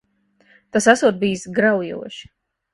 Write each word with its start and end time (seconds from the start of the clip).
Tas 0.77 0.89
esot 0.95 1.21
bijis 1.25 1.45
graujoši. 1.61 2.35